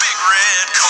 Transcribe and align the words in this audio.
big 0.00 0.18
red 0.30 0.83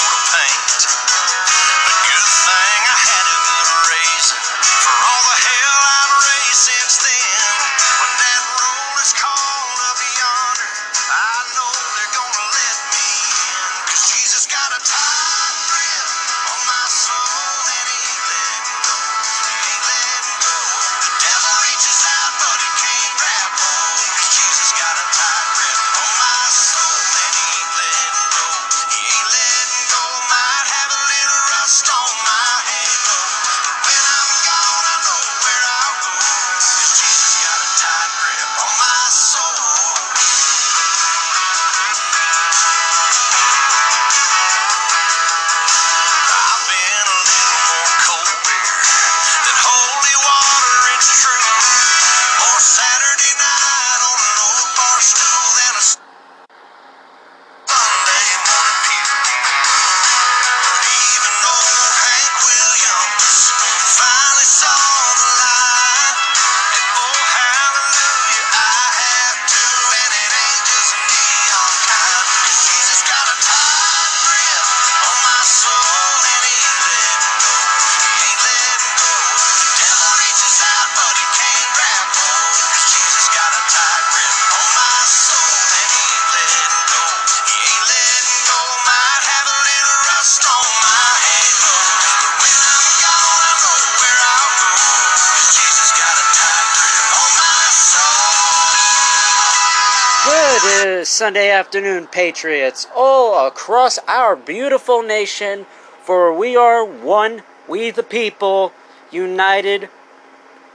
Sunday 100.84 101.50
afternoon, 101.50 102.06
Patriots, 102.06 102.86
all 102.94 103.46
across 103.46 103.98
our 104.06 104.36
beautiful 104.36 105.02
nation, 105.02 105.64
for 106.02 106.36
we 106.36 106.56
are 106.56 106.84
one, 106.84 107.42
we 107.66 107.90
the 107.90 108.02
people, 108.02 108.70
united 109.10 109.88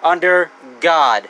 under 0.02 0.50
God. 0.80 1.30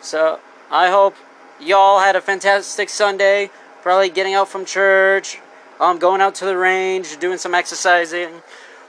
So, 0.00 0.40
I 0.70 0.88
hope 0.88 1.16
y'all 1.60 2.00
had 2.00 2.16
a 2.16 2.22
fantastic 2.22 2.88
Sunday, 2.88 3.50
probably 3.82 4.08
getting 4.08 4.32
out 4.32 4.48
from 4.48 4.64
church, 4.64 5.38
um, 5.78 5.98
going 5.98 6.22
out 6.22 6.34
to 6.36 6.46
the 6.46 6.56
range, 6.56 7.18
doing 7.18 7.36
some 7.36 7.54
exercising. 7.54 8.40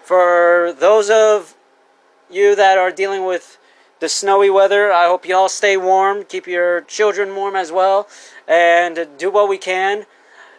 For 0.04 0.74
those 0.80 1.10
of 1.10 1.56
you 2.30 2.56
that 2.56 2.78
are 2.78 2.92
dealing 2.92 3.26
with 3.26 3.58
the 4.02 4.10
snowy 4.10 4.50
weather. 4.50 4.92
I 4.92 5.06
hope 5.06 5.26
you 5.26 5.36
all 5.36 5.48
stay 5.48 5.78
warm, 5.78 6.26
keep 6.26 6.48
your 6.48 6.82
children 6.82 7.34
warm 7.36 7.56
as 7.56 7.72
well, 7.72 8.10
and 8.48 9.08
do 9.18 9.30
what 9.30 9.48
we 9.48 9.58
can. 9.58 10.06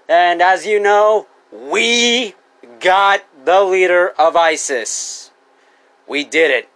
And 0.09 0.41
as 0.41 0.65
you 0.65 0.81
know, 0.81 1.27
we 1.53 2.35
got 2.81 3.25
the 3.45 3.63
leader 3.63 4.11
of 4.19 4.37
ISIS. 4.37 5.33
We 6.09 6.25
did 6.25 6.51
it. 6.51 6.69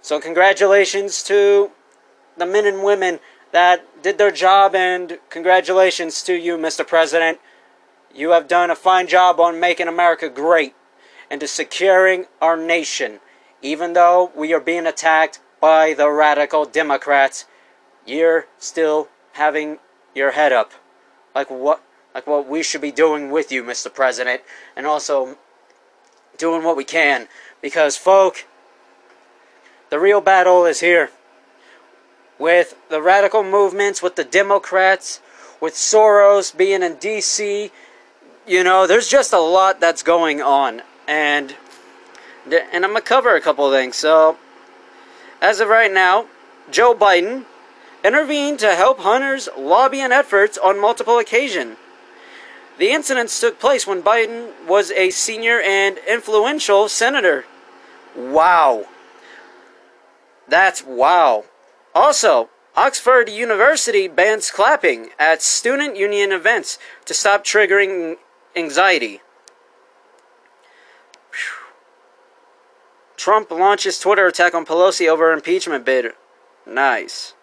So, 0.00 0.20
congratulations 0.20 1.22
to 1.24 1.72
the 2.36 2.46
men 2.46 2.64
and 2.64 2.84
women 2.84 3.18
that 3.50 4.02
did 4.02 4.18
their 4.18 4.30
job, 4.30 4.74
and 4.74 5.18
congratulations 5.28 6.22
to 6.22 6.34
you, 6.34 6.56
Mr. 6.56 6.86
President. 6.86 7.40
You 8.14 8.30
have 8.30 8.46
done 8.46 8.70
a 8.70 8.76
fine 8.76 9.08
job 9.08 9.40
on 9.40 9.58
making 9.58 9.88
America 9.88 10.28
great 10.28 10.74
and 11.28 11.40
to 11.40 11.48
securing 11.48 12.26
our 12.40 12.56
nation. 12.56 13.20
Even 13.60 13.92
though 13.92 14.30
we 14.36 14.54
are 14.54 14.60
being 14.60 14.86
attacked 14.86 15.40
by 15.60 15.94
the 15.94 16.10
radical 16.10 16.64
Democrats, 16.64 17.46
you're 18.06 18.46
still 18.58 19.08
having 19.32 19.78
your 20.14 20.32
head 20.32 20.52
up. 20.52 20.72
Like 21.34 21.50
what 21.50 21.82
like 22.14 22.26
what 22.26 22.48
we 22.48 22.62
should 22.62 22.80
be 22.80 22.90
doing 22.90 23.30
with 23.30 23.52
you, 23.52 23.62
Mr. 23.62 23.92
President, 23.92 24.42
and 24.74 24.86
also 24.86 25.36
doing 26.36 26.64
what 26.64 26.76
we 26.76 26.84
can. 26.84 27.28
Because 27.60 27.96
folk, 27.96 28.46
the 29.90 29.98
real 29.98 30.20
battle 30.20 30.64
is 30.64 30.80
here. 30.80 31.10
With 32.38 32.76
the 32.88 33.02
radical 33.02 33.42
movements, 33.42 34.02
with 34.02 34.16
the 34.16 34.24
Democrats, 34.24 35.20
with 35.60 35.74
Soros 35.74 36.56
being 36.56 36.82
in 36.82 36.96
DC, 36.96 37.70
you 38.46 38.64
know, 38.64 38.86
there's 38.86 39.08
just 39.08 39.32
a 39.32 39.40
lot 39.40 39.80
that's 39.80 40.02
going 40.02 40.40
on. 40.40 40.82
And 41.06 41.54
and 42.50 42.84
I'm 42.84 42.92
gonna 42.92 43.00
cover 43.00 43.36
a 43.36 43.40
couple 43.40 43.66
of 43.66 43.72
things. 43.72 43.96
So, 43.96 44.38
as 45.40 45.60
of 45.60 45.68
right 45.68 45.92
now, 45.92 46.26
Joe 46.70 46.94
Biden 46.94 47.44
intervened 48.04 48.58
to 48.60 48.74
help 48.74 49.00
Hunter's 49.00 49.48
lobbying 49.56 50.12
efforts 50.12 50.58
on 50.58 50.80
multiple 50.80 51.18
occasions. 51.18 51.76
The 52.78 52.90
incidents 52.90 53.40
took 53.40 53.58
place 53.58 53.86
when 53.86 54.02
Biden 54.02 54.52
was 54.66 54.92
a 54.92 55.10
senior 55.10 55.60
and 55.60 55.98
influential 56.08 56.88
senator. 56.88 57.44
Wow. 58.16 58.86
That's 60.46 60.84
wow. 60.84 61.44
Also, 61.94 62.50
Oxford 62.76 63.28
University 63.28 64.06
bans 64.06 64.52
clapping 64.52 65.08
at 65.18 65.42
student 65.42 65.96
union 65.96 66.30
events 66.30 66.78
to 67.06 67.14
stop 67.14 67.44
triggering 67.44 68.16
anxiety. 68.54 69.20
Trump 73.18 73.50
launches 73.50 73.98
Twitter 73.98 74.26
attack 74.26 74.54
on 74.54 74.64
Pelosi 74.64 75.08
over 75.08 75.32
impeachment 75.32 75.84
bid. 75.84 76.12
Nice. 76.64 77.34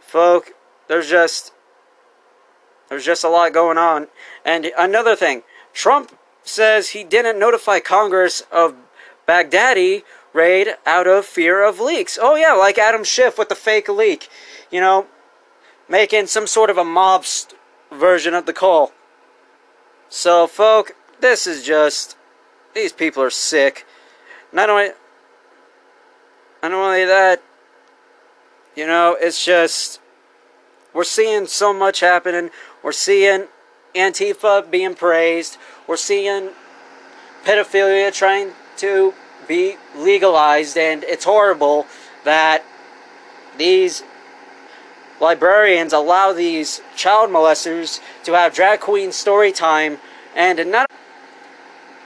Folk, 0.00 0.54
there's 0.88 1.08
just 1.08 1.52
there's 2.88 3.04
just 3.04 3.22
a 3.22 3.28
lot 3.28 3.52
going 3.52 3.78
on. 3.78 4.08
And 4.44 4.72
another 4.76 5.14
thing, 5.14 5.42
Trump 5.72 6.18
says 6.42 6.90
he 6.90 7.04
didn't 7.04 7.38
notify 7.38 7.80
Congress 7.80 8.42
of 8.50 8.74
Baghdadi 9.28 10.02
raid 10.32 10.68
out 10.86 11.06
of 11.06 11.26
fear 11.26 11.62
of 11.62 11.78
leaks. 11.78 12.18
Oh 12.20 12.34
yeah, 12.34 12.52
like 12.54 12.78
Adam 12.78 13.04
Schiff 13.04 13.38
with 13.38 13.50
the 13.50 13.54
fake 13.54 13.90
leak. 13.90 14.28
You 14.70 14.80
know, 14.80 15.06
making 15.86 16.26
some 16.26 16.46
sort 16.46 16.70
of 16.70 16.78
a 16.78 16.84
mobst 16.84 17.52
version 17.90 18.32
of 18.32 18.46
the 18.46 18.54
call. 18.54 18.92
So, 20.08 20.46
folk, 20.46 20.96
this 21.20 21.46
is 21.46 21.62
just 21.62 22.16
these 22.74 22.92
people 22.92 23.22
are 23.22 23.30
sick. 23.30 23.86
Not 24.52 24.68
only, 24.68 24.90
not 26.62 26.72
only 26.72 27.04
that, 27.04 27.42
you 28.76 28.86
know, 28.86 29.16
it's 29.20 29.44
just 29.44 30.00
we're 30.92 31.04
seeing 31.04 31.46
so 31.46 31.72
much 31.72 32.00
happening. 32.00 32.50
We're 32.82 32.92
seeing 32.92 33.46
Antifa 33.94 34.70
being 34.70 34.94
praised. 34.94 35.56
We're 35.86 35.96
seeing 35.96 36.50
pedophilia 37.44 38.12
trying 38.12 38.52
to 38.78 39.14
be 39.48 39.76
legalized, 39.96 40.76
and 40.76 41.02
it's 41.04 41.24
horrible 41.24 41.86
that 42.24 42.62
these 43.58 44.02
librarians 45.20 45.92
allow 45.92 46.32
these 46.32 46.80
child 46.96 47.30
molesters 47.30 48.00
to 48.24 48.32
have 48.32 48.54
drag 48.54 48.80
queen 48.80 49.12
story 49.12 49.52
time, 49.52 49.98
and 50.34 50.70
not 50.70 50.90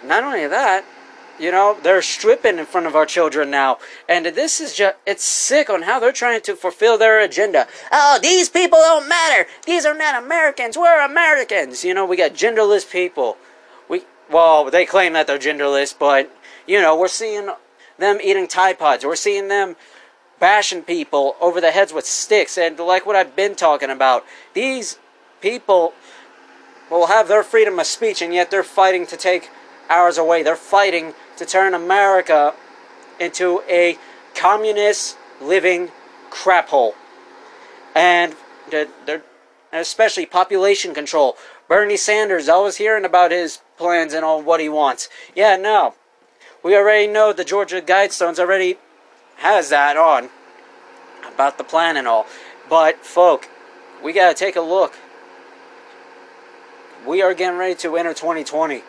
not 0.04 0.22
only 0.22 0.46
that, 0.46 0.84
you 1.38 1.50
know, 1.50 1.76
they're 1.82 2.02
stripping 2.02 2.58
in 2.58 2.66
front 2.66 2.86
of 2.86 2.96
our 2.96 3.06
children 3.06 3.50
now. 3.50 3.78
And 4.08 4.26
this 4.26 4.60
is 4.60 4.74
just, 4.74 4.96
it's 5.06 5.24
sick 5.24 5.68
on 5.68 5.82
how 5.82 6.00
they're 6.00 6.12
trying 6.12 6.40
to 6.42 6.56
fulfill 6.56 6.98
their 6.98 7.20
agenda. 7.20 7.66
Oh, 7.92 8.18
these 8.22 8.48
people 8.48 8.78
don't 8.78 9.08
matter. 9.08 9.46
These 9.66 9.84
are 9.84 9.94
not 9.94 10.22
Americans. 10.22 10.76
We're 10.76 11.04
Americans. 11.04 11.84
You 11.84 11.94
know, 11.94 12.06
we 12.06 12.16
got 12.16 12.32
genderless 12.32 12.90
people. 12.90 13.36
We, 13.88 14.02
well, 14.30 14.70
they 14.70 14.86
claim 14.86 15.12
that 15.12 15.26
they're 15.26 15.38
genderless, 15.38 15.94
but, 15.96 16.34
you 16.66 16.80
know, 16.80 16.98
we're 16.98 17.08
seeing 17.08 17.50
them 17.98 18.18
eating 18.22 18.48
Tide 18.48 18.78
Pods. 18.78 19.04
We're 19.04 19.16
seeing 19.16 19.48
them 19.48 19.76
bashing 20.38 20.82
people 20.82 21.36
over 21.40 21.60
the 21.60 21.70
heads 21.70 21.92
with 21.92 22.04
sticks. 22.04 22.58
And 22.58 22.78
like 22.78 23.06
what 23.06 23.16
I've 23.16 23.36
been 23.36 23.54
talking 23.54 23.90
about, 23.90 24.24
these 24.54 24.98
people 25.40 25.94
will 26.90 27.06
have 27.06 27.28
their 27.28 27.42
freedom 27.42 27.78
of 27.78 27.86
speech, 27.86 28.22
and 28.22 28.32
yet 28.32 28.50
they're 28.50 28.62
fighting 28.62 29.06
to 29.06 29.16
take 29.16 29.50
ours 29.88 30.18
away. 30.18 30.42
They're 30.42 30.56
fighting 30.56 31.14
to 31.36 31.46
turn 31.46 31.74
America 31.74 32.54
into 33.18 33.62
a 33.68 33.98
communist 34.34 35.16
living 35.40 35.90
crap 36.30 36.68
hole. 36.68 36.94
And 37.94 38.34
they're, 38.70 38.88
they're, 39.06 39.22
especially 39.72 40.26
population 40.26 40.94
control. 40.94 41.36
Bernie 41.68 41.96
Sanders, 41.96 42.48
I 42.48 42.58
was 42.58 42.76
hearing 42.76 43.04
about 43.04 43.30
his 43.30 43.60
plans 43.76 44.12
and 44.12 44.24
all 44.24 44.42
what 44.42 44.60
he 44.60 44.68
wants. 44.68 45.08
Yeah, 45.34 45.56
no. 45.56 45.94
We 46.62 46.76
already 46.76 47.06
know 47.06 47.32
the 47.32 47.44
Georgia 47.44 47.80
Guidestones 47.80 48.38
already 48.38 48.78
has 49.36 49.70
that 49.70 49.96
on 49.96 50.30
about 51.26 51.58
the 51.58 51.64
plan 51.64 51.96
and 51.96 52.06
all. 52.06 52.26
But, 52.68 53.04
folk, 53.04 53.48
we 54.02 54.12
gotta 54.12 54.34
take 54.34 54.56
a 54.56 54.60
look. 54.60 54.94
We 57.06 57.22
are 57.22 57.34
getting 57.34 57.58
ready 57.58 57.74
to 57.76 57.96
enter 57.96 58.14
2020. 58.14 58.82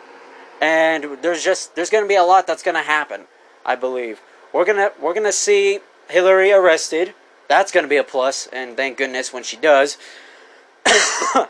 And 0.60 1.18
there's 1.22 1.44
just 1.44 1.74
there's 1.74 1.90
going 1.90 2.04
to 2.04 2.08
be 2.08 2.16
a 2.16 2.22
lot 2.22 2.46
that's 2.46 2.62
going 2.62 2.76
to 2.76 2.82
happen. 2.82 3.26
I 3.64 3.74
believe 3.74 4.20
we're 4.52 4.64
gonna 4.64 4.92
we're 5.00 5.14
gonna 5.14 5.32
see 5.32 5.80
Hillary 6.08 6.52
arrested. 6.52 7.14
That's 7.48 7.72
to 7.72 7.86
be 7.86 7.96
a 7.96 8.04
plus, 8.04 8.46
and 8.52 8.76
thank 8.76 8.98
goodness 8.98 9.32
when 9.32 9.42
she 9.42 9.56
does. 9.56 9.98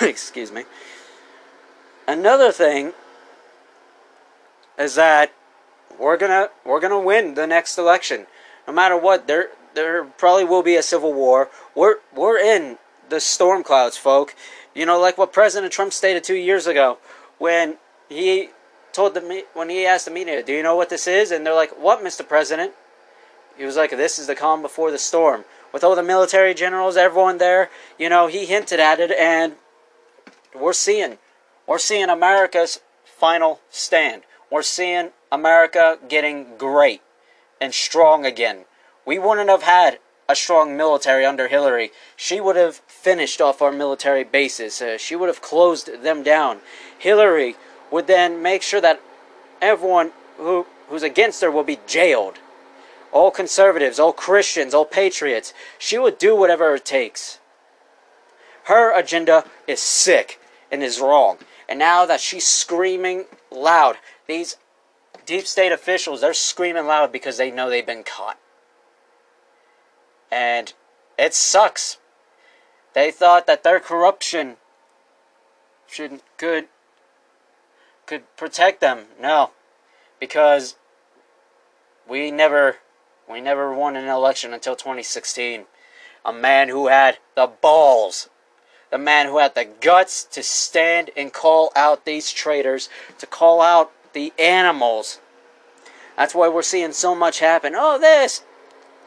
Excuse 0.00 0.52
me. 0.52 0.64
Another 2.06 2.52
thing 2.52 2.92
is 4.78 4.94
that 4.94 5.32
we're 5.98 6.16
gonna 6.16 6.48
we're 6.64 6.80
gonna 6.80 7.00
win 7.00 7.34
the 7.34 7.46
next 7.46 7.76
election, 7.76 8.26
no 8.66 8.72
matter 8.72 8.96
what. 8.96 9.26
There 9.26 9.50
there 9.74 10.04
probably 10.04 10.44
will 10.44 10.62
be 10.62 10.76
a 10.76 10.82
civil 10.82 11.12
war. 11.12 11.50
We're 11.74 11.96
we're 12.14 12.38
in 12.38 12.78
the 13.08 13.20
storm 13.20 13.62
clouds, 13.62 13.96
folk. 13.96 14.34
You 14.74 14.86
know, 14.86 14.98
like 15.00 15.18
what 15.18 15.32
President 15.32 15.72
Trump 15.72 15.92
stated 15.92 16.24
two 16.24 16.36
years 16.36 16.66
ago 16.66 16.98
when 17.38 17.78
he 18.08 18.50
told 18.92 19.14
the 19.14 19.44
when 19.54 19.68
he 19.68 19.86
asked 19.86 20.04
the 20.04 20.10
media, 20.10 20.42
"Do 20.42 20.52
you 20.52 20.62
know 20.62 20.76
what 20.76 20.88
this 20.88 21.06
is?" 21.06 21.30
And 21.30 21.46
they're 21.46 21.54
like, 21.54 21.70
"What, 21.78 22.02
Mr. 22.02 22.26
President?" 22.26 22.72
He 23.56 23.64
was 23.64 23.76
like, 23.76 23.90
"This 23.90 24.18
is 24.18 24.26
the 24.26 24.34
calm 24.34 24.62
before 24.62 24.90
the 24.90 24.98
storm." 24.98 25.44
With 25.72 25.84
all 25.84 25.94
the 25.94 26.02
military 26.02 26.54
generals, 26.54 26.96
everyone 26.96 27.38
there, 27.38 27.70
you 27.98 28.08
know, 28.08 28.26
he 28.26 28.46
hinted 28.46 28.80
at 28.80 29.00
it, 29.00 29.10
and 29.12 29.56
we're 30.54 30.72
seeing, 30.72 31.18
we're 31.66 31.78
seeing 31.78 32.08
America's 32.08 32.80
final 33.04 33.60
stand. 33.68 34.22
We're 34.50 34.62
seeing 34.62 35.10
America 35.30 35.98
getting 36.08 36.56
great 36.56 37.02
and 37.60 37.74
strong 37.74 38.24
again. 38.24 38.64
We 39.04 39.18
wouldn't 39.18 39.50
have 39.50 39.62
had 39.62 39.98
a 40.30 40.36
strong 40.36 40.76
military 40.76 41.24
under 41.24 41.48
Hillary. 41.48 41.90
She 42.14 42.38
would 42.38 42.56
have 42.56 42.76
finished 42.86 43.40
off 43.40 43.62
our 43.62 43.72
military 43.72 44.24
bases. 44.24 44.82
Uh, 44.82 44.98
she 44.98 45.16
would 45.16 45.28
have 45.28 45.40
closed 45.40 46.02
them 46.02 46.22
down. 46.22 46.60
Hillary 46.98 47.56
would 47.90 48.06
then 48.06 48.42
make 48.42 48.60
sure 48.60 48.80
that 48.82 49.00
everyone 49.62 50.12
who 50.36 50.66
who's 50.88 51.02
against 51.02 51.40
her 51.40 51.50
will 51.50 51.64
be 51.64 51.78
jailed. 51.86 52.38
All 53.10 53.30
conservatives, 53.30 53.98
all 53.98 54.12
Christians, 54.12 54.74
all 54.74 54.84
patriots. 54.84 55.54
She 55.78 55.98
would 55.98 56.18
do 56.18 56.36
whatever 56.36 56.74
it 56.74 56.84
takes. 56.84 57.38
Her 58.64 58.94
agenda 58.94 59.44
is 59.66 59.80
sick 59.80 60.38
and 60.70 60.82
is 60.82 61.00
wrong. 61.00 61.38
And 61.70 61.78
now 61.78 62.04
that 62.04 62.20
she's 62.20 62.46
screaming 62.46 63.24
loud, 63.50 63.96
these 64.26 64.56
deep 65.24 65.46
state 65.46 65.72
officials, 65.72 66.20
they're 66.20 66.34
screaming 66.34 66.86
loud 66.86 67.12
because 67.12 67.38
they 67.38 67.50
know 67.50 67.70
they've 67.70 67.86
been 67.86 68.04
caught. 68.04 68.38
And 70.30 70.72
it 71.18 71.34
sucks. 71.34 71.98
They 72.94 73.10
thought 73.10 73.46
that 73.46 73.62
their 73.62 73.80
corruption 73.80 74.56
should 75.86 76.20
could 76.36 76.68
could 78.06 78.24
protect 78.36 78.80
them. 78.80 79.06
No. 79.20 79.50
Because 80.20 80.76
we 82.08 82.30
never 82.30 82.78
we 83.28 83.40
never 83.40 83.72
won 83.72 83.96
an 83.96 84.08
election 84.08 84.54
until 84.54 84.74
2016. 84.74 85.64
A 86.24 86.32
man 86.32 86.68
who 86.68 86.88
had 86.88 87.18
the 87.36 87.46
balls, 87.46 88.28
the 88.90 88.98
man 88.98 89.26
who 89.26 89.38
had 89.38 89.54
the 89.54 89.64
guts 89.64 90.24
to 90.24 90.42
stand 90.42 91.10
and 91.16 91.32
call 91.32 91.70
out 91.76 92.04
these 92.04 92.32
traitors, 92.32 92.88
to 93.18 93.26
call 93.26 93.60
out 93.60 93.92
the 94.12 94.32
animals. 94.38 95.20
That's 96.16 96.34
why 96.34 96.48
we're 96.48 96.62
seeing 96.62 96.92
so 96.92 97.14
much 97.14 97.38
happen. 97.38 97.74
Oh, 97.76 97.98
this, 97.98 98.42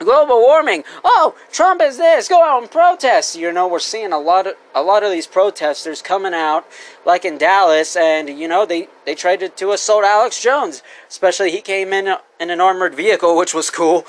global 0.03 0.39
warming. 0.39 0.83
Oh, 1.03 1.35
Trump 1.51 1.81
is 1.81 1.97
this. 1.97 2.27
Go 2.27 2.43
out 2.43 2.61
and 2.61 2.71
protest. 2.71 3.35
You 3.35 3.51
know, 3.51 3.67
we're 3.67 3.79
seeing 3.79 4.11
a 4.11 4.19
lot 4.19 4.47
of 4.47 4.55
a 4.73 4.81
lot 4.81 5.03
of 5.03 5.11
these 5.11 5.27
protesters 5.27 6.01
coming 6.01 6.33
out, 6.33 6.65
like 7.05 7.25
in 7.25 7.37
Dallas, 7.37 7.95
and 7.95 8.29
you 8.29 8.47
know 8.47 8.65
they 8.65 8.87
they 9.05 9.15
tried 9.15 9.39
to, 9.41 9.49
to 9.49 9.71
assault 9.71 10.03
Alex 10.03 10.41
Jones. 10.41 10.83
Especially 11.07 11.51
he 11.51 11.61
came 11.61 11.93
in 11.93 12.15
in 12.39 12.49
an 12.49 12.61
armored 12.61 12.95
vehicle, 12.95 13.37
which 13.37 13.53
was 13.53 13.69
cool. 13.69 14.05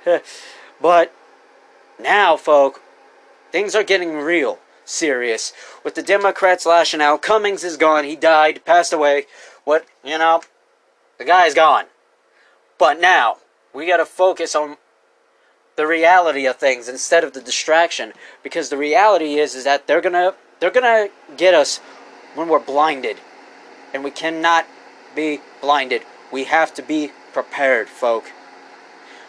but 0.80 1.14
now, 1.98 2.36
folk, 2.36 2.80
things 3.50 3.74
are 3.74 3.82
getting 3.82 4.14
real 4.14 4.58
serious 4.84 5.52
with 5.84 5.94
the 5.94 6.02
Democrats 6.02 6.64
lashing 6.64 7.00
out. 7.00 7.22
Cummings 7.22 7.64
is 7.64 7.76
gone. 7.76 8.04
He 8.04 8.16
died, 8.16 8.64
passed 8.64 8.92
away. 8.92 9.26
What 9.64 9.86
you 10.04 10.18
know, 10.18 10.42
the 11.18 11.24
guy's 11.24 11.54
gone. 11.54 11.86
But 12.78 13.00
now 13.00 13.38
we 13.74 13.86
got 13.86 13.98
to 13.98 14.06
focus 14.06 14.54
on 14.54 14.76
the 15.78 15.86
reality 15.86 16.44
of 16.44 16.56
things 16.56 16.88
instead 16.88 17.22
of 17.22 17.34
the 17.34 17.40
distraction. 17.40 18.12
Because 18.42 18.68
the 18.68 18.76
reality 18.76 19.36
is 19.36 19.54
is 19.54 19.62
that 19.62 19.86
they're 19.86 20.00
going 20.00 20.12
to 20.12 20.34
they're 20.58 20.72
going 20.72 20.82
to 20.82 21.36
get 21.36 21.54
us 21.54 21.78
when 22.34 22.48
we're 22.48 22.58
blinded. 22.58 23.16
And 23.94 24.02
we 24.02 24.10
cannot 24.10 24.66
be 25.14 25.40
blinded. 25.62 26.02
We 26.32 26.44
have 26.44 26.74
to 26.74 26.82
be 26.82 27.12
prepared 27.32 27.88
folk. 27.88 28.32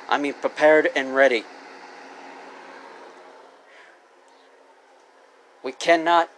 I 0.10 0.18
mean 0.18 0.34
prepared 0.34 0.90
and 0.96 1.16
ready. 1.16 1.44
We 5.64 5.72
cannot 5.72 6.32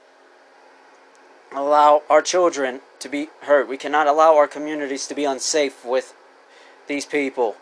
allow 1.53 2.03
our 2.09 2.21
children 2.21 2.81
to 2.99 3.07
be 3.07 3.29
hurt. 3.43 3.69
We 3.69 3.77
cannot 3.77 4.07
allow 4.07 4.35
our 4.35 4.47
communities 4.47 5.07
to 5.07 5.15
be 5.15 5.23
unsafe 5.23 5.85
with 5.85 6.13
these 6.87 7.05
people. 7.05 7.55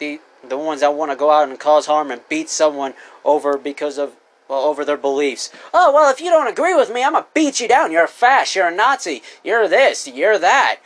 The 0.00 0.20
the 0.46 0.58
ones 0.58 0.80
that 0.80 0.94
want 0.94 1.10
to 1.10 1.16
go 1.16 1.30
out 1.30 1.48
and 1.48 1.58
cause 1.58 1.86
harm 1.86 2.10
and 2.10 2.20
beat 2.28 2.48
someone 2.48 2.94
over 3.24 3.56
because 3.56 3.98
of 3.98 4.16
well, 4.48 4.62
over 4.62 4.84
their 4.84 4.96
beliefs. 4.96 5.50
Oh 5.72 5.92
well, 5.92 6.10
if 6.10 6.20
you 6.20 6.30
don't 6.30 6.48
agree 6.48 6.74
with 6.74 6.92
me, 6.92 7.02
I'm 7.04 7.12
gonna 7.12 7.26
beat 7.34 7.60
you 7.60 7.68
down. 7.68 7.92
You're 7.92 8.04
a 8.04 8.08
fascist. 8.08 8.56
You're 8.56 8.68
a 8.68 8.74
Nazi. 8.74 9.22
You're 9.42 9.68
this. 9.68 10.06
You're 10.06 10.38
that. 10.38 10.80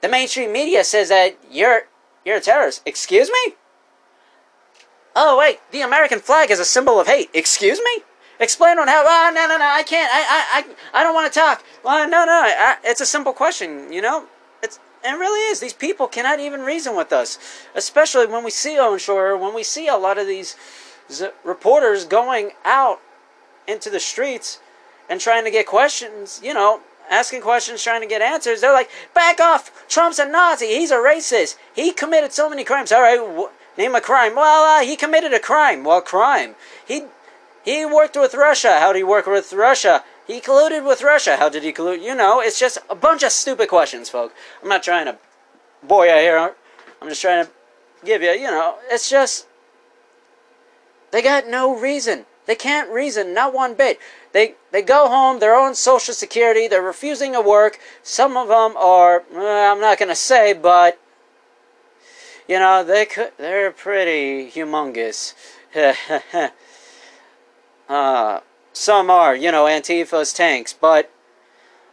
The 0.00 0.08
mainstream 0.08 0.52
media 0.52 0.84
says 0.84 1.08
that 1.08 1.36
you're 1.50 1.82
you're 2.24 2.36
a 2.36 2.40
terrorist. 2.40 2.82
Excuse 2.86 3.28
me. 3.28 3.54
Oh 5.16 5.38
wait, 5.38 5.60
the 5.72 5.80
American 5.80 6.20
flag 6.20 6.50
is 6.50 6.60
a 6.60 6.64
symbol 6.64 7.00
of 7.00 7.06
hate. 7.06 7.30
Excuse 7.34 7.78
me. 7.78 8.04
Explain 8.40 8.78
on 8.78 8.88
how. 8.88 9.04
Oh, 9.06 9.30
no, 9.34 9.46
no, 9.46 9.58
no. 9.58 9.66
I 9.66 9.82
can't. 9.82 10.10
I, 10.10 10.20
I, 10.20 10.60
I, 10.60 11.00
I 11.00 11.02
don't 11.02 11.14
want 11.14 11.30
to 11.30 11.38
talk. 11.38 11.62
Well, 11.84 12.08
no, 12.08 12.24
no. 12.24 12.32
I, 12.32 12.76
it's 12.84 13.02
a 13.02 13.06
simple 13.06 13.34
question. 13.34 13.92
You 13.92 14.00
know. 14.00 14.26
It's 15.02 15.12
it 15.12 15.16
really 15.16 15.50
is. 15.50 15.60
These 15.60 15.72
people 15.72 16.06
cannot 16.06 16.40
even 16.40 16.62
reason 16.62 16.96
with 16.96 17.12
us, 17.12 17.38
especially 17.74 18.26
when 18.26 18.44
we 18.44 18.50
see 18.50 18.78
Owen 18.78 18.98
Shroyer, 18.98 19.38
when 19.38 19.54
we 19.54 19.62
see 19.62 19.88
a 19.88 19.96
lot 19.96 20.18
of 20.18 20.26
these 20.26 20.56
reporters 21.44 22.04
going 22.04 22.50
out 22.64 23.00
into 23.66 23.90
the 23.90 24.00
streets 24.00 24.60
and 25.08 25.20
trying 25.20 25.44
to 25.44 25.50
get 25.50 25.66
questions, 25.66 26.40
you 26.42 26.54
know, 26.54 26.80
asking 27.10 27.42
questions, 27.42 27.82
trying 27.82 28.00
to 28.00 28.06
get 28.06 28.22
answers. 28.22 28.60
They're 28.60 28.72
like, 28.72 28.90
back 29.14 29.40
off! 29.40 29.88
Trump's 29.88 30.18
a 30.18 30.28
Nazi. 30.28 30.66
He's 30.66 30.90
a 30.90 30.96
racist. 30.96 31.56
He 31.74 31.92
committed 31.92 32.32
so 32.32 32.48
many 32.48 32.64
crimes. 32.64 32.92
All 32.92 33.02
right, 33.02 33.48
name 33.76 33.94
a 33.94 34.00
crime. 34.00 34.36
Well, 34.36 34.80
uh, 34.80 34.84
he 34.84 34.96
committed 34.96 35.32
a 35.32 35.40
crime. 35.40 35.84
Well, 35.84 36.00
crime. 36.00 36.54
He 36.86 37.04
he 37.64 37.84
worked 37.84 38.16
with 38.16 38.34
Russia. 38.34 38.78
How 38.78 38.92
did 38.92 39.00
he 39.00 39.04
work 39.04 39.26
with 39.26 39.52
Russia? 39.52 40.04
He 40.26 40.40
colluded 40.40 40.86
with 40.86 41.02
Russia. 41.02 41.36
How 41.36 41.48
did 41.48 41.62
he 41.62 41.72
collude? 41.72 42.02
You 42.02 42.14
know, 42.14 42.40
it's 42.40 42.58
just 42.58 42.78
a 42.88 42.94
bunch 42.94 43.22
of 43.22 43.32
stupid 43.32 43.68
questions, 43.68 44.08
folks. 44.08 44.34
I'm 44.62 44.68
not 44.68 44.82
trying 44.82 45.06
to 45.06 45.18
bore 45.82 46.06
you 46.06 46.12
here. 46.12 46.54
I'm 47.00 47.08
just 47.08 47.20
trying 47.20 47.44
to 47.44 47.50
give 48.04 48.22
you, 48.22 48.30
you 48.30 48.50
know, 48.50 48.76
it's 48.90 49.08
just. 49.10 49.46
They 51.10 51.22
got 51.22 51.48
no 51.48 51.76
reason. 51.76 52.26
They 52.46 52.54
can't 52.54 52.90
reason, 52.90 53.34
not 53.34 53.52
one 53.52 53.74
bit. 53.74 53.98
They 54.32 54.54
they 54.70 54.82
go 54.82 55.08
home, 55.08 55.40
their 55.40 55.54
own 55.54 55.74
social 55.74 56.14
security, 56.14 56.68
they're 56.68 56.82
refusing 56.82 57.32
to 57.32 57.40
work. 57.40 57.78
Some 58.02 58.36
of 58.36 58.48
them 58.48 58.76
are, 58.76 59.22
uh, 59.34 59.72
I'm 59.72 59.80
not 59.80 59.98
going 59.98 60.08
to 60.08 60.14
say, 60.14 60.52
but 60.52 60.98
you 62.48 62.58
know, 62.58 62.82
they 62.82 63.06
could, 63.06 63.32
they're 63.38 63.70
pretty 63.70 64.50
humongous. 64.50 65.34
uh, 67.88 68.40
some 68.72 69.10
are, 69.10 69.34
you 69.34 69.50
know, 69.50 69.64
Antifa's 69.64 70.32
tanks, 70.32 70.72
but 70.72 71.10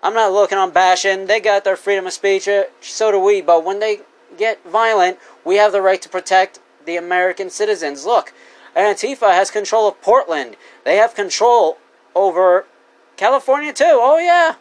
I'm 0.04 0.14
not 0.14 0.32
looking 0.32 0.58
on 0.58 0.72
bashing. 0.72 1.26
They 1.26 1.40
got 1.40 1.64
their 1.64 1.76
freedom 1.76 2.08
of 2.08 2.14
speech, 2.14 2.48
uh, 2.48 2.66
so 2.82 3.12
do 3.12 3.20
we. 3.20 3.42
But 3.42 3.64
when 3.64 3.80
they 3.80 4.02
get 4.38 4.64
violent, 4.66 5.18
we 5.44 5.56
have 5.56 5.72
the 5.72 5.82
right 5.82 6.02
to 6.02 6.10
protect 6.10 6.60
the 6.86 6.98
American 6.98 7.50
citizens. 7.50 8.06
Look, 8.06 8.34
Antifa 8.76 9.32
has 9.32 9.50
control 9.50 9.88
of 9.88 10.02
Portland. 10.02 10.56
They 10.86 10.98
have 10.98 11.16
control 11.16 11.78
over 12.16 12.66
California 13.16 13.74
too. 13.74 13.86
Oh 13.86 14.20
yeah. 14.20 14.56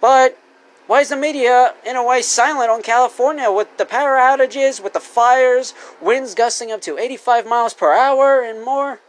But 0.00 0.38
why 0.86 1.02
is 1.02 1.10
the 1.10 1.16
media 1.16 1.74
in 1.84 1.96
a 1.96 2.04
way 2.04 2.22
silent 2.22 2.70
on 2.70 2.82
California 2.82 3.50
with 3.50 3.76
the 3.76 3.84
power 3.84 4.16
outages, 4.16 4.82
with 4.82 4.94
the 4.94 5.00
fires, 5.00 5.74
winds 6.00 6.34
gusting 6.34 6.72
up 6.72 6.80
to 6.82 6.96
85 6.96 7.46
miles 7.46 7.74
per 7.74 7.92
hour 7.92 8.42
and 8.42 8.64
more? 8.64 9.00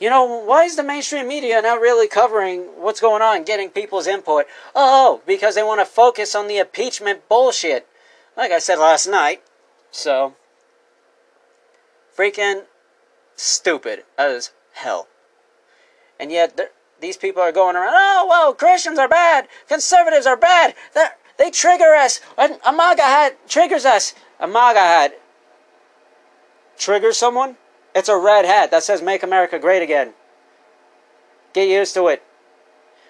You 0.00 0.10
know, 0.10 0.24
why 0.24 0.64
is 0.64 0.76
the 0.76 0.82
mainstream 0.82 1.28
media 1.28 1.62
not 1.62 1.80
really 1.80 2.08
covering 2.08 2.62
what's 2.76 3.00
going 3.00 3.22
on, 3.22 3.44
getting 3.44 3.70
people's 3.70 4.06
input? 4.06 4.46
Oh, 4.74 5.22
because 5.26 5.54
they 5.54 5.62
want 5.62 5.80
to 5.80 5.86
focus 5.86 6.34
on 6.34 6.48
the 6.48 6.58
impeachment 6.58 7.28
bullshit. 7.28 7.86
Like 8.36 8.50
I 8.50 8.58
said 8.58 8.78
last 8.78 9.06
night. 9.06 9.42
So, 9.90 10.34
freaking 12.16 12.64
stupid 13.36 14.04
as 14.18 14.50
hell. 14.72 15.06
And 16.18 16.32
yet, 16.32 16.58
these 17.00 17.16
people 17.16 17.42
are 17.42 17.52
going 17.52 17.76
around, 17.76 17.94
oh, 17.96 18.26
well, 18.28 18.54
Christians 18.54 18.98
are 18.98 19.08
bad, 19.08 19.48
conservatives 19.68 20.26
are 20.26 20.36
bad, 20.36 20.74
They're, 20.94 21.16
they 21.36 21.50
trigger 21.50 21.94
us, 21.94 22.20
and 22.38 22.58
a 22.64 22.72
MAGA 22.72 23.02
hat 23.02 23.48
triggers 23.48 23.84
us. 23.84 24.14
A 24.38 24.46
MAGA 24.46 24.78
hat 24.78 25.20
triggers 26.78 27.16
someone? 27.16 27.56
It's 27.94 28.08
a 28.08 28.16
red 28.16 28.44
hat 28.44 28.70
that 28.70 28.82
says 28.82 29.02
Make 29.02 29.22
America 29.22 29.58
Great 29.58 29.82
Again. 29.82 30.14
Get 31.52 31.68
used 31.68 31.94
to 31.94 32.08
it. 32.08 32.22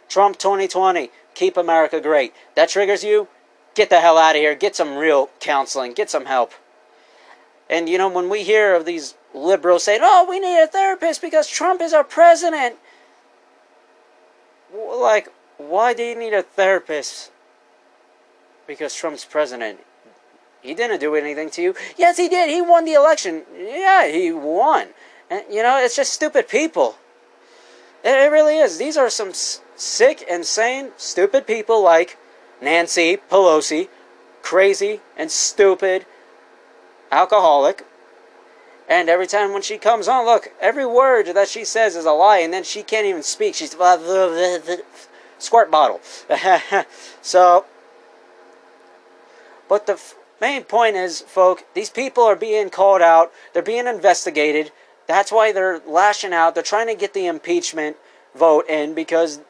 Trump 0.09 0.39
2020, 0.39 1.11
keep 1.35 1.57
America 1.57 2.01
great. 2.01 2.35
That 2.55 2.69
triggers 2.69 3.03
you? 3.03 3.29
Get 3.75 3.91
the 3.91 4.01
hell 4.01 4.19
out 4.19 4.37
of 4.37 4.41
here. 4.41 4.55
Get 4.55 4.77
some 4.77 4.97
real 4.97 5.31
counseling. 5.41 5.95
Get 5.95 6.11
some 6.11 6.27
help. 6.27 6.53
And 7.71 7.89
you 7.89 7.97
know, 7.97 8.09
when 8.09 8.29
we 8.29 8.45
hear 8.45 8.75
of 8.75 8.85
these 8.85 9.15
liberals 9.35 9.85
saying, 9.85 10.01
oh, 10.03 10.27
we 10.29 10.39
need 10.39 10.63
a 10.63 10.67
therapist 10.67 11.23
because 11.23 11.49
Trump 11.49 11.81
is 11.81 11.93
our 11.93 12.05
president. 12.05 12.77
Like, 14.73 15.29
why 15.57 15.95
do 15.95 16.03
you 16.03 16.17
need 16.17 16.35
a 16.35 16.43
therapist? 16.43 17.31
Because 18.67 18.95
Trump's 18.95 19.25
president. 19.25 19.81
He 20.65 20.73
didn't 20.73 20.99
do 20.99 21.15
anything 21.15 21.51
to 21.51 21.63
you. 21.63 21.75
Yes, 21.99 22.17
he 22.17 22.27
did. 22.27 22.49
He 22.49 22.63
won 22.63 22.87
the 22.87 22.95
election. 22.95 23.43
Yeah, 23.55 24.09
he 24.09 24.33
won. 24.33 24.89
And, 25.29 25.43
you 25.51 25.63
know, 25.63 25.79
it's 25.79 25.95
just 25.95 26.15
stupid 26.15 26.49
people. 26.49 26.97
It, 28.03 28.33
really 28.33 28.57
is. 28.57 28.79
These 28.79 28.97
are 28.97 29.11
some 29.11 29.33
sick, 29.35 30.23
insane, 30.23 30.93
stupid 30.97 31.47
people 31.47 31.83
like 31.83 32.17
Nancy 32.63 33.19
Pelosi, 33.31 33.89
crazy 34.41 35.01
and 35.19 35.31
stupid, 35.31 36.07
alcoholic. 37.13 37.85
And 38.89 39.11
every 39.11 39.27
time 39.27 39.53
when 39.53 39.63
she 39.63 39.77
comes 39.77 40.09
on, 40.09 40.25
look, 40.25 40.51
every 40.63 40.87
word 40.87 41.27
that 41.27 41.49
she 41.49 41.67
says 41.67 41.95
is 41.95 42.07
a 42.07 42.13
lie, 42.13 42.39
and 42.39 42.53
then 42.53 42.65
she 42.65 42.83
can't 42.83 43.07
even 43.07 43.23
speak. 43.23 43.55
She's 43.55 43.75
a 43.75 44.79
squirt 45.39 45.71
bottle. 45.71 46.01
so, 47.23 47.67
but 49.69 49.87
the 49.87 50.15
main 50.41 50.65
point 50.65 50.97
is, 50.97 51.21
folk, 51.21 51.65
these 51.75 51.91
people 51.91 52.25
are 52.25 52.37
being 52.37 52.71
called 52.71 53.03
out. 53.03 53.33
They're 53.53 53.63
being 53.63 53.87
investigated. 53.87 54.73
That's 55.07 55.33
why 55.33 55.53
they're 55.53 55.81
lashing 55.87 56.33
out. 56.33 56.55
They're 56.55 56.63
trying 56.63 56.89
to 56.89 56.95
get 56.95 57.15
the 57.15 57.27
impeachment 57.27 57.97
vote 58.35 58.69
in 58.69 58.95
because 58.95 59.41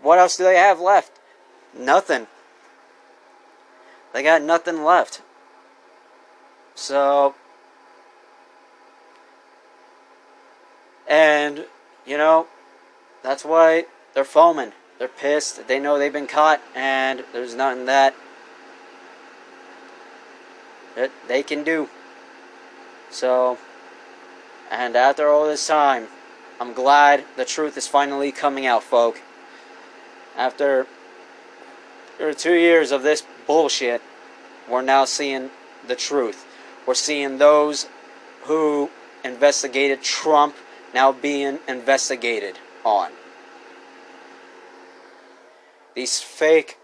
what 0.00 0.18
else 0.18 0.36
do 0.36 0.44
they 0.44 0.56
have 0.56 0.80
left? 0.80 1.12
Nothing. 1.76 2.26
They 4.12 4.22
got 4.22 4.42
nothing 4.42 4.84
left. 4.84 5.22
So, 6.74 7.34
and, 11.08 11.66
you 12.06 12.16
know, 12.16 12.46
that's 13.22 13.44
why 13.44 13.86
they're 14.14 14.24
foaming. 14.24 14.72
They're 14.98 15.08
pissed. 15.08 15.68
They 15.68 15.78
know 15.78 15.98
they've 15.98 16.12
been 16.12 16.26
caught, 16.26 16.60
and 16.74 17.24
there's 17.32 17.54
nothing 17.54 17.86
that, 17.86 18.14
that 20.94 21.10
they 21.28 21.42
can 21.42 21.64
do. 21.64 21.88
So, 23.10 23.58
and 24.70 24.96
after 24.96 25.28
all 25.28 25.46
this 25.46 25.66
time, 25.66 26.08
I'm 26.60 26.72
glad 26.72 27.24
the 27.36 27.44
truth 27.44 27.76
is 27.76 27.86
finally 27.86 28.32
coming 28.32 28.66
out, 28.66 28.82
folk. 28.82 29.20
After, 30.36 30.86
after 32.14 32.34
two 32.34 32.54
years 32.54 32.92
of 32.92 33.02
this 33.02 33.22
bullshit, 33.46 34.00
we're 34.68 34.82
now 34.82 35.04
seeing 35.04 35.50
the 35.86 35.96
truth. 35.96 36.46
We're 36.86 36.94
seeing 36.94 37.38
those 37.38 37.86
who 38.44 38.90
investigated 39.24 40.02
Trump 40.02 40.56
now 40.94 41.12
being 41.12 41.58
investigated 41.68 42.58
on. 42.84 43.12
These 45.94 46.20
fake, 46.20 46.78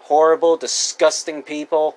horrible, 0.00 0.56
disgusting 0.56 1.42
people, 1.42 1.96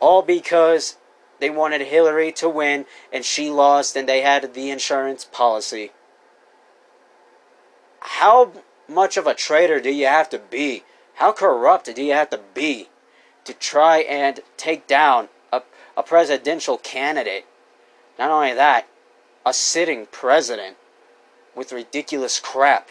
all 0.00 0.22
because 0.22 0.96
they 1.38 1.50
wanted 1.50 1.82
Hillary 1.82 2.32
to 2.32 2.48
win 2.48 2.86
and 3.12 3.24
she 3.24 3.50
lost 3.50 3.96
and 3.96 4.08
they 4.08 4.22
had 4.22 4.54
the 4.54 4.70
insurance 4.70 5.24
policy. 5.24 5.92
How 8.00 8.52
much 8.88 9.16
of 9.16 9.26
a 9.26 9.34
traitor 9.34 9.80
do 9.80 9.90
you 9.90 10.06
have 10.06 10.28
to 10.30 10.38
be? 10.38 10.84
How 11.14 11.32
corrupt 11.32 11.92
do 11.94 12.02
you 12.02 12.12
have 12.12 12.30
to 12.30 12.40
be 12.54 12.88
to 13.44 13.52
try 13.52 13.98
and 13.98 14.40
take 14.56 14.86
down 14.86 15.28
a, 15.52 15.62
a 15.96 16.02
presidential 16.02 16.78
candidate? 16.78 17.46
Not 18.18 18.30
only 18.30 18.54
that, 18.54 18.86
a 19.44 19.52
sitting 19.52 20.06
president 20.06 20.76
with 21.54 21.72
ridiculous 21.72 22.38
crap. 22.38 22.88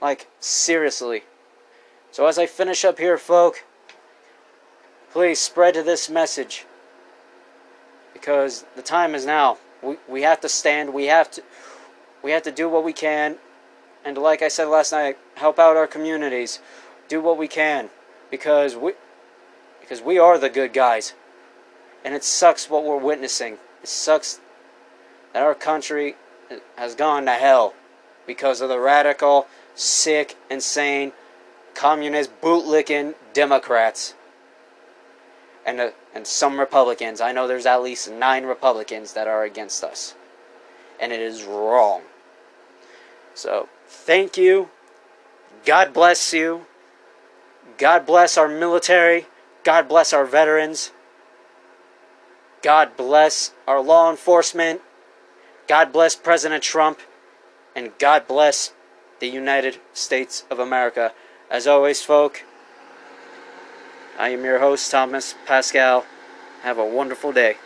Like, 0.00 0.28
seriously. 0.38 1.24
So, 2.10 2.26
as 2.26 2.38
I 2.38 2.46
finish 2.46 2.84
up 2.84 2.98
here, 2.98 3.16
folk, 3.18 3.64
please 5.16 5.40
spread 5.40 5.72
to 5.72 5.82
this 5.82 6.10
message 6.10 6.66
because 8.12 8.66
the 8.76 8.82
time 8.82 9.14
is 9.14 9.24
now. 9.24 9.56
We, 9.82 9.96
we 10.06 10.20
have 10.20 10.42
to 10.42 10.48
stand. 10.50 10.92
We 10.92 11.06
have 11.06 11.30
to 11.30 11.42
we 12.22 12.32
have 12.32 12.42
to 12.42 12.52
do 12.52 12.68
what 12.68 12.84
we 12.84 12.92
can, 12.92 13.36
and 14.04 14.18
like 14.18 14.42
I 14.42 14.48
said 14.48 14.66
last 14.66 14.92
night, 14.92 15.16
help 15.36 15.58
out 15.58 15.74
our 15.74 15.86
communities. 15.86 16.60
Do 17.08 17.22
what 17.22 17.38
we 17.38 17.48
can 17.48 17.88
because 18.30 18.76
we 18.76 18.92
because 19.80 20.02
we 20.02 20.18
are 20.18 20.36
the 20.36 20.50
good 20.50 20.74
guys, 20.74 21.14
and 22.04 22.14
it 22.14 22.22
sucks 22.22 22.68
what 22.68 22.84
we're 22.84 22.98
witnessing. 22.98 23.54
It 23.82 23.88
sucks 23.88 24.38
that 25.32 25.42
our 25.42 25.54
country 25.54 26.16
has 26.76 26.94
gone 26.94 27.24
to 27.24 27.32
hell 27.32 27.72
because 28.26 28.60
of 28.60 28.68
the 28.68 28.78
radical, 28.78 29.46
sick, 29.74 30.36
insane, 30.50 31.12
communist, 31.72 32.38
bootlicking 32.42 33.14
Democrats 33.32 34.12
and 35.66 35.80
uh, 35.80 35.90
and 36.14 36.26
some 36.26 36.58
Republicans. 36.58 37.20
I 37.20 37.32
know 37.32 37.46
there's 37.46 37.66
at 37.66 37.82
least 37.82 38.10
nine 38.10 38.46
Republicans 38.46 39.12
that 39.12 39.26
are 39.26 39.42
against 39.42 39.84
us, 39.84 40.14
and 40.98 41.12
it 41.12 41.20
is 41.20 41.44
wrong. 41.44 42.02
So 43.34 43.68
thank 43.86 44.38
you. 44.38 44.70
God 45.66 45.92
bless 45.92 46.32
you. 46.32 46.64
God 47.76 48.06
bless 48.06 48.38
our 48.38 48.48
military. 48.48 49.26
God 49.64 49.88
bless 49.88 50.12
our 50.12 50.24
veterans. 50.24 50.92
God 52.62 52.96
bless 52.96 53.52
our 53.66 53.82
law 53.82 54.10
enforcement. 54.10 54.80
God 55.66 55.92
bless 55.92 56.14
President 56.14 56.62
Trump. 56.62 57.00
And 57.74 57.92
God 57.98 58.26
bless 58.26 58.72
the 59.18 59.26
United 59.26 59.78
States 59.92 60.44
of 60.50 60.58
America. 60.58 61.12
As 61.50 61.66
always, 61.66 62.02
folk, 62.02 62.44
I 64.18 64.30
am 64.30 64.44
your 64.44 64.60
host, 64.60 64.90
Thomas 64.90 65.34
Pascal. 65.44 66.06
Have 66.62 66.78
a 66.78 66.84
wonderful 66.86 67.32
day. 67.32 67.56